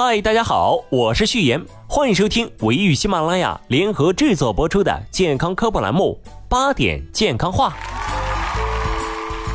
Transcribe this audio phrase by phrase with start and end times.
[0.00, 6.16] 嗨，大家好，我是序言，欢迎收听维与喜马拉雅联合制作播出的健康科普栏目
[6.48, 7.70] 《八点健康话》。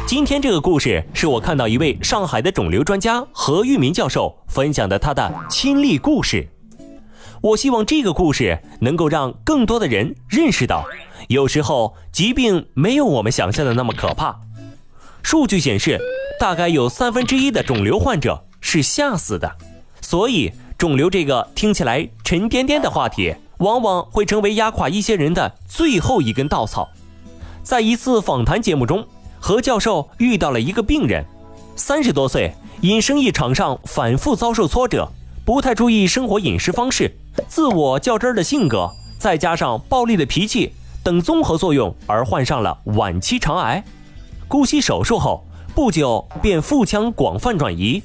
[0.06, 6.46] 今天这个故事是我看到一位上海的肿瘤专家何玉明教授分享的他的亲历故事。
[7.40, 10.86] 我希望这个故事能够让更多的人认识到，
[11.30, 14.42] 有时候疾病没有我们想象的那么可怕。
[15.22, 15.98] 数据显示，
[16.38, 19.50] 大概有三分之一的肿瘤患者是吓死的。
[20.04, 26.90] 所以，肿瘤这个听起来沉甸甸的话题，往往会成为压垮一些人的最后一根稻草。
[27.64, 29.08] 在一次访谈节目中，
[29.40, 31.26] 何教授遇到了一个病人，
[31.78, 35.10] 三十多岁，因生意场上反复遭受挫折，
[35.46, 37.16] 不太注意生活饮食方式，
[37.48, 43.82] 自我较真的性格，再加上暴力的脾气等综合作用，而患上了晚期肠癌。
[44.50, 48.04] 姑息手术后不久，便腹腔广泛转移。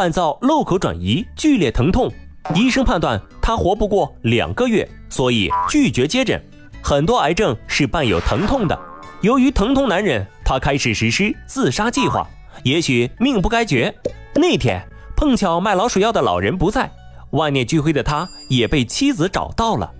[0.00, 2.10] 伴造漏口转移，剧烈疼痛，
[2.54, 6.42] 医生判断他活不过两个月，所以拒绝接诊。
[6.82, 8.80] 很多癌症是伴有疼痛的，
[9.20, 12.26] 由于疼痛难忍，他开始实施自杀计划。
[12.64, 13.94] 也许命不该绝。
[14.34, 14.82] 那天
[15.14, 16.90] 碰巧卖老鼠药的老人不在，
[17.32, 19.92] 万念俱灰的他也被妻子找到了。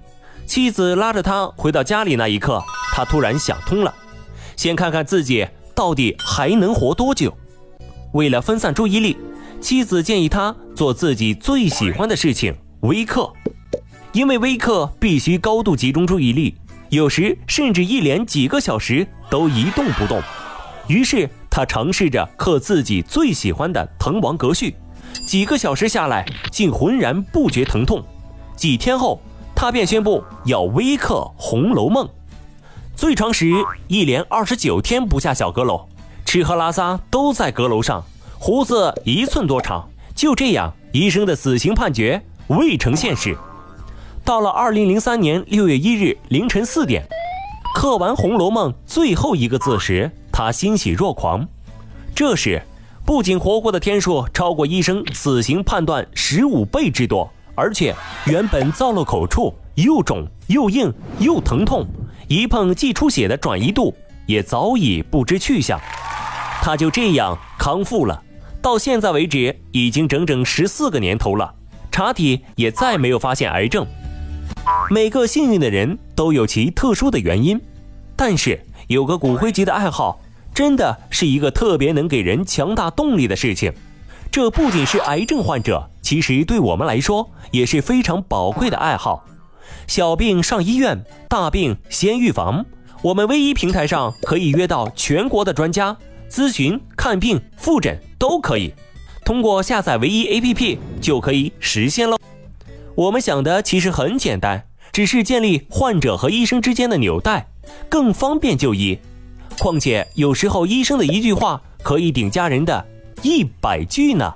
[0.46, 2.62] 妻子拉着他回到家里那一刻，
[2.94, 3.94] 他突然想通了，
[4.56, 7.36] 先看看自己到底还能活多久。
[8.14, 9.14] 为了分散注意力。
[9.60, 13.30] 妻子建议他做自己最喜欢的事情——微课，
[14.12, 16.56] 因为微课必须高度集中注意力，
[16.88, 20.20] 有时甚至一连几个小时都一动不动。
[20.88, 24.74] 于是他尝试着刻自己最喜欢的《滕王阁序》，
[25.26, 28.02] 几个小时下来竟浑然不觉疼痛。
[28.56, 29.20] 几天后，
[29.54, 32.06] 他便宣布要微刻《红楼梦》，
[32.96, 33.52] 最长时
[33.88, 35.86] 一连二十九天不下小阁楼，
[36.24, 38.02] 吃喝拉撒都在阁楼上。
[38.42, 43.36] 胡子一寸多长，就这样，医生的死刑判决未成现实。
[44.24, 47.06] 到了二零零三年六月一日凌晨四点，
[47.74, 51.46] 刻完《红楼梦》最后一个字时，他欣喜若狂。
[52.14, 52.62] 这时，
[53.04, 57.94] 不仅活过的天数超过医生死刑判断十五倍之多，而且
[58.24, 61.86] 原本造瘘口处又肿又硬又疼痛，
[62.26, 63.94] 一碰即出血的转移度
[64.24, 65.78] 也早已不知去向。
[66.62, 68.22] 他就这样康复了。
[68.62, 71.54] 到现在为止，已经整整十四个年头了，
[71.90, 73.86] 查体也再没有发现癌症。
[74.90, 77.60] 每个幸运的人都有其特殊的原因，
[78.16, 80.20] 但是有个骨灰级的爱好，
[80.54, 83.72] 真的是一个特别能给人强大动力的事情。
[84.30, 89.24] 这不仅是癌症患者，其实对我们来说也是非常宝贵的爱好。
[89.86, 92.64] 小病上医院，大病先预防。
[93.02, 95.96] 我们唯一平台上可以约到全国的专家。
[96.28, 98.74] 咨询、看病、复诊都可以，
[99.24, 102.18] 通过下载唯一 APP 就可以实现喽。
[102.94, 107.48] 我们想的其实很简单，只是建立患者和医生之间的纽带，
[107.88, 108.98] 更方便就医。
[109.58, 112.86] 况且有时候医生的一句话可以顶家人的
[113.22, 114.34] 一百句呢。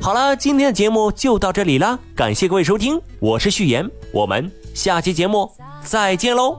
[0.00, 5.52] 好了，今天的节目就到这里啦，感谢各位收听，我是序言，我们下期节目
[5.84, 6.58] 再见喽。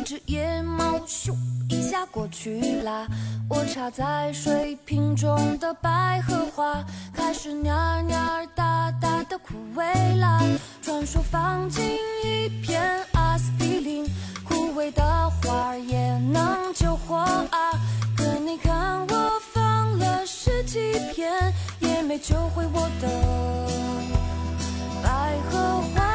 [0.00, 1.34] 一只野猫咻
[1.68, 3.06] 一下过去啦，
[3.50, 10.40] 我插在水瓶中的百合花开始蔫蔫大大的枯萎啦。
[10.80, 12.80] 传说放进一片
[13.12, 14.06] 阿司匹林，
[14.42, 17.72] 枯萎的花也能救活啊。
[18.16, 23.08] 可你看我放了十几片，也没救回我的
[25.02, 26.09] 百合花。